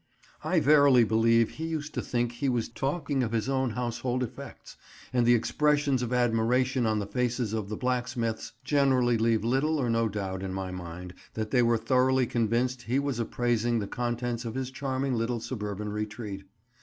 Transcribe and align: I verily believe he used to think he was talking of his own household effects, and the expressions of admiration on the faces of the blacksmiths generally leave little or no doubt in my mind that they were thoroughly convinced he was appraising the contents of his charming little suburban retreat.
I 0.43 0.59
verily 0.59 1.03
believe 1.03 1.51
he 1.51 1.67
used 1.67 1.93
to 1.93 2.01
think 2.01 2.31
he 2.31 2.49
was 2.49 2.69
talking 2.69 3.21
of 3.21 3.33
his 3.33 3.47
own 3.47 3.69
household 3.69 4.23
effects, 4.23 4.75
and 5.13 5.27
the 5.27 5.35
expressions 5.35 6.01
of 6.01 6.11
admiration 6.11 6.87
on 6.87 6.97
the 6.97 7.05
faces 7.05 7.53
of 7.53 7.69
the 7.69 7.77
blacksmiths 7.77 8.53
generally 8.63 9.19
leave 9.19 9.43
little 9.43 9.77
or 9.77 9.91
no 9.91 10.09
doubt 10.09 10.41
in 10.41 10.55
my 10.55 10.71
mind 10.71 11.13
that 11.35 11.51
they 11.51 11.61
were 11.61 11.77
thoroughly 11.77 12.25
convinced 12.25 12.81
he 12.81 12.97
was 12.97 13.19
appraising 13.19 13.77
the 13.77 13.85
contents 13.85 14.43
of 14.43 14.55
his 14.55 14.71
charming 14.71 15.13
little 15.13 15.39
suburban 15.39 15.89
retreat. 15.89 16.45